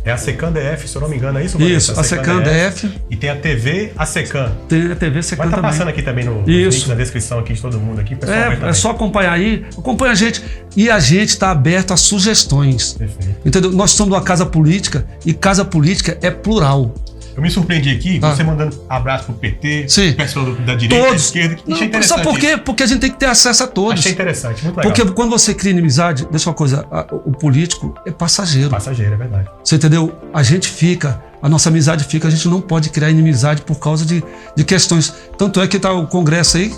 É 0.05 0.11
a 0.11 0.17
Secan 0.17 0.51
DF, 0.51 0.87
se 0.87 0.95
eu 0.95 1.01
não 1.01 1.09
me 1.09 1.17
engano, 1.17 1.39
é 1.39 1.43
isso, 1.43 1.59
Isso, 1.59 1.99
a 1.99 2.03
Secan 2.03 2.39
DF. 2.43 2.91
E 3.09 3.15
tem 3.15 3.31
a 3.31 3.35
TV 3.35 3.91
A 3.97 4.05
Secan. 4.05 4.51
Tem 4.69 4.91
a 4.91 4.95
TV 4.95 5.13
Vai 5.15 5.23
Secan 5.23 5.45
estar 5.45 5.55
também. 5.57 5.71
passando 5.71 5.87
aqui 5.87 6.03
também 6.03 6.23
no 6.23 6.43
link 6.43 6.87
na 6.87 6.93
descrição 6.93 7.39
aqui 7.39 7.53
de 7.53 7.61
todo 7.61 7.79
mundo 7.79 8.01
aqui. 8.01 8.13
vai 8.13 8.53
É, 8.53 8.69
é 8.69 8.73
só 8.73 8.91
acompanhar 8.91 9.33
aí. 9.33 9.65
Acompanha 9.75 10.11
a 10.11 10.15
gente. 10.15 10.43
E 10.77 10.91
a 10.91 10.99
gente 10.99 11.29
está 11.29 11.49
aberto 11.49 11.91
a 11.91 11.97
sugestões. 11.97 12.93
Perfeito. 12.93 13.35
Entendeu? 13.43 13.71
Nós 13.71 13.91
somos 13.91 14.13
uma 14.13 14.21
casa 14.21 14.45
política 14.45 15.07
e 15.25 15.33
casa 15.33 15.65
política 15.65 16.15
é 16.21 16.29
plural. 16.29 16.93
Eu 17.35 17.41
me 17.41 17.51
surpreendi 17.51 17.89
aqui, 17.91 18.19
Ah. 18.23 18.33
você 18.33 18.43
mandando 18.43 18.79
abraço 18.87 19.25
pro 19.25 19.33
PT, 19.33 19.89
Sim. 19.89 20.13
pessoal 20.13 20.45
da 20.53 20.73
direita, 20.75 21.03
da 21.03 21.09
Todos. 21.09 21.25
esquerda. 21.25 21.57
Não, 21.67 21.75
Achei 21.75 21.87
interessante. 21.87 22.17
sabe 22.17 22.23
por 22.31 22.39
quê? 22.39 22.57
Porque 22.57 22.83
a 22.83 22.85
gente 22.85 22.99
tem 23.01 23.11
que 23.11 23.17
ter 23.19 23.25
acesso 23.25 23.63
a 23.63 23.67
todos. 23.67 23.99
Achei 23.99 24.13
interessante, 24.13 24.63
muito 24.63 24.77
legal. 24.77 24.93
Porque 24.93 25.11
quando 25.13 25.29
você 25.31 25.53
cria 25.53 25.71
inimizade, 25.71 26.25
deixa 26.31 26.49
uma 26.49 26.55
coisa, 26.55 26.87
a- 26.89 27.05
o 27.25 27.31
político 27.31 27.93
é 28.05 28.11
passageiro. 28.11 28.69
Passageiro, 28.69 29.13
é 29.13 29.17
verdade. 29.17 29.49
Você 29.63 29.75
entendeu? 29.75 30.15
A 30.33 30.41
gente 30.43 30.69
fica, 30.69 31.21
a 31.41 31.49
nossa 31.49 31.67
amizade 31.69 32.05
fica, 32.05 32.27
a 32.27 32.31
gente 32.31 32.47
não 32.47 32.61
pode 32.61 32.89
criar 32.89 33.09
inimizade 33.09 33.63
por 33.63 33.79
causa 33.79 34.05
de, 34.05 34.23
de 34.55 34.63
questões. 34.63 35.13
Tanto 35.37 35.59
é 35.61 35.67
que 35.67 35.77
tá 35.77 35.91
o 35.91 36.07
Congresso 36.07 36.55
aí, 36.55 36.73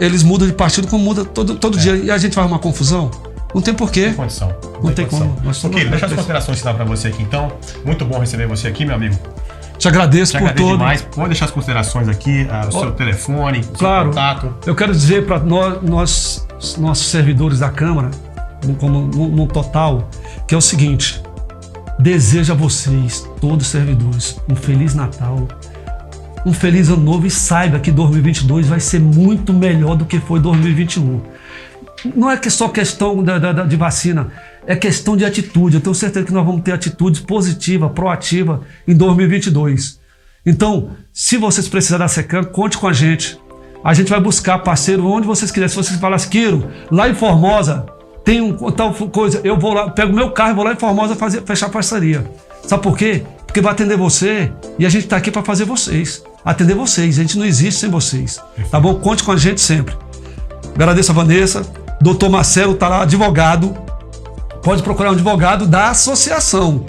eles 0.00 0.22
mudam 0.22 0.46
de 0.46 0.54
partido 0.54 0.88
como 0.88 1.04
muda 1.04 1.24
todo, 1.24 1.56
todo 1.56 1.76
dia. 1.78 1.96
E 1.96 2.10
a 2.10 2.18
gente 2.18 2.34
faz 2.34 2.46
uma 2.46 2.58
confusão? 2.58 3.10
Não 3.54 3.62
tem 3.62 3.72
porquê. 3.72 4.06
Tem 4.06 4.14
condição. 4.14 4.54
Não 4.82 4.92
tem 4.92 5.06
como. 5.06 5.36
Nós 5.42 5.56
somos 5.56 5.76
Ok, 5.76 5.88
deixa 5.88 6.06
as 6.06 6.12
considerações 6.12 6.58
final 6.58 6.74
pra 6.74 6.84
você 6.84 7.08
aqui, 7.08 7.22
então. 7.22 7.52
Muito 7.84 8.04
bom 8.04 8.18
receber 8.18 8.46
você 8.46 8.68
aqui, 8.68 8.84
meu 8.84 8.94
amigo. 8.94 9.16
Te 9.78 9.88
agradeço 9.88 10.32
Te 10.32 10.38
por 10.38 10.44
agradeço 10.44 10.64
tudo. 10.68 10.78
demais. 10.78 11.02
Pode 11.02 11.28
deixar 11.28 11.44
as 11.46 11.50
considerações 11.50 12.08
aqui, 12.08 12.46
ah, 12.50 12.66
o 12.68 12.72
seu 12.72 12.90
telefone, 12.92 13.60
o 13.60 13.64
seu 13.64 13.74
Claro. 13.74 14.08
contato. 14.08 14.54
Eu 14.66 14.74
quero 14.74 14.92
dizer 14.92 15.26
para 15.26 15.38
nós, 15.40 15.82
nós, 15.82 16.46
nossos 16.78 17.06
servidores 17.08 17.58
da 17.58 17.68
Câmara, 17.68 18.10
no- 18.66 18.74
como 18.74 19.00
no, 19.02 19.28
no 19.28 19.46
total, 19.46 20.08
que 20.48 20.54
é 20.54 20.58
o 20.58 20.62
seguinte: 20.62 21.22
desejo 21.98 22.52
a 22.52 22.56
vocês, 22.56 23.26
todos 23.40 23.66
os 23.66 23.70
servidores, 23.70 24.40
um 24.50 24.56
feliz 24.56 24.94
Natal, 24.94 25.46
um 26.44 26.52
feliz 26.52 26.88
ano 26.88 27.02
novo 27.02 27.26
e 27.26 27.30
saiba 27.30 27.78
que 27.78 27.90
2022 27.90 28.68
vai 28.68 28.80
ser 28.80 29.00
muito 29.00 29.52
melhor 29.52 29.94
do 29.96 30.04
que 30.04 30.18
foi 30.18 30.40
2021. 30.40 31.20
Não 32.14 32.30
é 32.30 32.36
que 32.36 32.48
só 32.50 32.68
questão 32.68 33.22
da, 33.22 33.38
da- 33.38 33.52
da- 33.52 33.64
de 33.64 33.76
vacina, 33.76 34.28
é 34.66 34.74
questão 34.74 35.16
de 35.16 35.24
atitude. 35.24 35.76
Eu 35.76 35.80
tenho 35.80 35.94
certeza 35.94 36.26
que 36.26 36.32
nós 36.32 36.44
vamos 36.44 36.62
ter 36.62 36.72
atitudes 36.72 37.20
positiva, 37.20 37.88
proativa 37.88 38.62
em 38.86 38.94
2022. 38.94 40.00
Então, 40.44 40.90
se 41.12 41.36
vocês 41.36 41.68
precisarem 41.68 42.04
da 42.04 42.08
Secan, 42.08 42.44
conte 42.44 42.76
com 42.78 42.86
a 42.86 42.92
gente. 42.92 43.38
A 43.82 43.94
gente 43.94 44.10
vai 44.10 44.20
buscar 44.20 44.58
parceiro 44.58 45.06
onde 45.06 45.26
vocês 45.26 45.50
quiserem. 45.50 45.68
Se 45.68 45.76
vocês 45.76 46.00
falarem, 46.00 46.28
Quiro, 46.28 46.70
lá 46.90 47.08
em 47.08 47.14
Formosa 47.14 47.86
tem 48.24 48.40
um 48.40 48.56
tal 48.72 48.92
coisa, 48.92 49.40
eu 49.44 49.56
vou 49.56 49.72
lá, 49.72 49.88
pego 49.90 50.12
meu 50.12 50.32
carro 50.32 50.50
e 50.50 50.54
vou 50.54 50.64
lá 50.64 50.72
em 50.72 50.76
Formosa 50.76 51.14
fazer, 51.14 51.42
fechar 51.42 51.68
parceria. 51.68 52.28
Sabe 52.64 52.82
por 52.82 52.98
quê? 52.98 53.22
Porque 53.46 53.60
vai 53.60 53.72
atender 53.72 53.96
você 53.96 54.50
e 54.76 54.84
a 54.84 54.88
gente 54.88 55.04
está 55.04 55.16
aqui 55.16 55.30
para 55.30 55.42
fazer 55.42 55.64
vocês. 55.64 56.24
Atender 56.44 56.74
vocês. 56.74 57.18
A 57.18 57.22
gente 57.22 57.38
não 57.38 57.44
existe 57.44 57.80
sem 57.80 57.90
vocês. 57.90 58.40
Tá 58.70 58.80
bom? 58.80 58.96
Conte 58.96 59.22
com 59.22 59.30
a 59.30 59.36
gente 59.36 59.60
sempre. 59.60 59.94
Agradeço 60.74 61.12
a 61.12 61.14
Vanessa. 61.14 61.64
Doutor 62.00 62.28
Marcelo 62.28 62.74
está 62.74 62.88
lá, 62.88 63.02
advogado. 63.02 63.85
Pode 64.66 64.82
procurar 64.82 65.10
um 65.10 65.12
advogado 65.12 65.64
da 65.64 65.90
associação. 65.90 66.84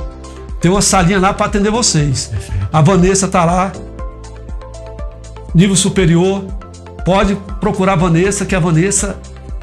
Tem 0.59 0.71
uma 0.71 0.81
salinha 0.81 1.19
lá 1.19 1.31
para 1.31 1.45
atender 1.45 1.69
vocês. 1.69 2.31
A 2.73 2.81
Vanessa 2.81 3.27
está 3.27 3.45
lá, 3.45 3.71
nível 5.53 5.75
superior. 5.75 6.43
Pode 7.05 7.35
procurar 7.59 7.93
a 7.93 7.95
Vanessa, 7.95 8.47
que 8.47 8.55
a 8.55 8.59
Vanessa, 8.59 9.19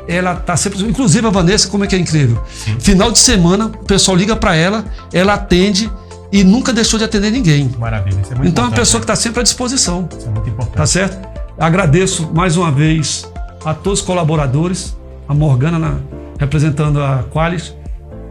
ela 0.07 0.37
tá 0.37 0.57
sempre. 0.57 0.81
Inclusive 0.85 1.27
a 1.27 1.31
Vanessa, 1.31 1.67
como 1.69 1.83
é 1.83 1.89
que 1.89 1.97
é 1.97 1.99
incrível? 1.99 2.41
Final 2.79 3.11
de 3.11 3.19
semana, 3.19 3.67
o 3.67 3.85
pessoal 3.85 4.17
liga 4.17 4.37
para 4.37 4.55
ela, 4.55 4.85
ela 5.13 5.35
atende 5.35 5.91
e 6.31 6.45
nunca 6.45 6.73
deixou 6.73 7.01
de 7.01 7.05
atender 7.05 7.33
ninguém. 7.33 7.69
Maravilha. 7.77 8.21
Isso 8.21 8.33
é 8.33 8.37
muito 8.37 8.49
Então 8.49 8.63
é 8.63 8.69
uma 8.69 8.77
pessoa 8.77 9.01
que 9.01 9.09
né? 9.09 9.13
está 9.13 9.21
sempre 9.21 9.41
à 9.41 9.43
disposição. 9.43 10.09
Isso 10.17 10.29
é 10.29 10.31
muito 10.31 10.49
importante. 10.49 10.77
Tá 10.77 10.87
certo? 10.87 11.29
Agradeço 11.59 12.31
mais 12.33 12.57
uma 12.57 12.71
vez 12.71 13.29
a 13.65 13.75
todos 13.75 13.99
os 13.99 14.07
colaboradores, 14.07 14.97
a 15.29 15.35
Morgana 15.35 15.81
na- 15.81 15.97
representando 16.39 17.03
a 17.03 17.25
Qualis. 17.33 17.75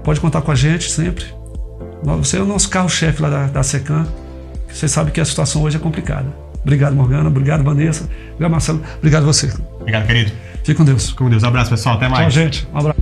Pode 0.04 0.20
contar 0.20 0.42
com 0.42 0.52
a 0.52 0.56
gente 0.56 0.90
sempre. 0.90 1.26
Você 2.04 2.38
é 2.38 2.42
o 2.42 2.46
nosso 2.46 2.70
carro-chefe 2.70 3.22
lá 3.22 3.30
da, 3.30 3.48
da 3.48 3.64
Secan. 3.64 4.06
Você 4.72 4.88
sabe 4.88 5.12
que 5.12 5.22
a 5.22 5.26
situação 5.26 5.62
hoje 5.64 5.78
é 5.78 5.80
complicada. 5.80 6.28
Obrigado, 6.62 6.96
Morgana. 6.96 7.30
Obrigado, 7.30 7.64
Vanessa. 7.64 8.10
Obrigado, 8.32 8.52
Marcelo. 8.52 8.82
Obrigado 8.98 9.26
você. 9.26 9.52
Obrigado, 9.80 10.08
querido. 10.08 10.32
Fique 10.64 10.76
com 10.76 10.86
Deus. 10.86 11.12
Com 11.12 11.30
Deus. 11.30 11.44
Abraço, 11.44 11.70
pessoal. 11.70 11.96
Até 11.96 12.08
mais. 12.08 12.34
Tchau, 12.34 12.44
gente. 12.44 12.68
Um 12.74 12.78
abraço. 12.78 12.93